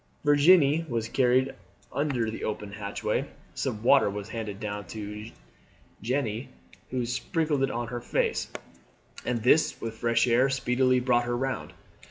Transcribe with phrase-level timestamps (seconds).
[0.23, 1.53] Virginie was carried
[1.93, 5.29] under the open hatchway; some water was handed down to
[6.01, 6.47] Jeanne,
[6.89, 8.49] who sprinkled it on her face,
[9.27, 11.73] and this with the fresh air speedily brought her round.